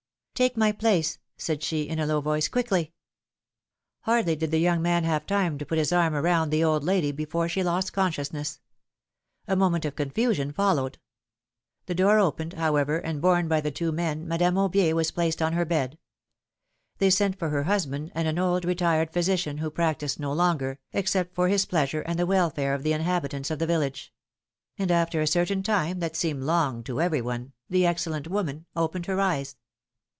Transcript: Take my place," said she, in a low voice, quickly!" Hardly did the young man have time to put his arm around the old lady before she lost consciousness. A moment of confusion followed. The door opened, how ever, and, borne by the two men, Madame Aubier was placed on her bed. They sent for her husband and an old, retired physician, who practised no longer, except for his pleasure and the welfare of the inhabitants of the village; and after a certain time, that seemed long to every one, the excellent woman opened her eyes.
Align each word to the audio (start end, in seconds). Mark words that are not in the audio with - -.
Take 0.41 0.57
my 0.57 0.71
place," 0.71 1.19
said 1.37 1.61
she, 1.61 1.83
in 1.83 1.99
a 1.99 2.07
low 2.07 2.19
voice, 2.19 2.47
quickly!" 2.47 2.93
Hardly 3.99 4.35
did 4.35 4.49
the 4.49 4.57
young 4.57 4.81
man 4.81 5.03
have 5.03 5.27
time 5.27 5.59
to 5.59 5.67
put 5.67 5.77
his 5.77 5.93
arm 5.93 6.15
around 6.15 6.49
the 6.49 6.63
old 6.63 6.83
lady 6.83 7.11
before 7.11 7.47
she 7.47 7.61
lost 7.61 7.93
consciousness. 7.93 8.59
A 9.47 9.55
moment 9.55 9.85
of 9.85 9.95
confusion 9.95 10.51
followed. 10.51 10.97
The 11.85 11.93
door 11.93 12.17
opened, 12.17 12.53
how 12.53 12.75
ever, 12.77 12.97
and, 12.97 13.21
borne 13.21 13.47
by 13.47 13.61
the 13.61 13.69
two 13.69 13.91
men, 13.91 14.27
Madame 14.27 14.57
Aubier 14.57 14.95
was 14.95 15.11
placed 15.11 15.43
on 15.43 15.53
her 15.53 15.63
bed. 15.63 15.99
They 16.97 17.11
sent 17.11 17.37
for 17.37 17.49
her 17.49 17.65
husband 17.65 18.11
and 18.15 18.27
an 18.27 18.39
old, 18.39 18.65
retired 18.65 19.13
physician, 19.13 19.59
who 19.59 19.69
practised 19.69 20.19
no 20.19 20.33
longer, 20.33 20.79
except 20.91 21.35
for 21.35 21.49
his 21.49 21.67
pleasure 21.67 22.01
and 22.01 22.17
the 22.17 22.25
welfare 22.25 22.73
of 22.73 22.81
the 22.81 22.93
inhabitants 22.93 23.51
of 23.51 23.59
the 23.59 23.67
village; 23.67 24.11
and 24.75 24.89
after 24.89 25.21
a 25.21 25.27
certain 25.27 25.61
time, 25.61 25.99
that 25.99 26.15
seemed 26.15 26.41
long 26.41 26.83
to 26.85 26.99
every 26.99 27.21
one, 27.21 27.53
the 27.69 27.85
excellent 27.85 28.27
woman 28.27 28.65
opened 28.75 29.05
her 29.05 29.19
eyes. 29.19 29.55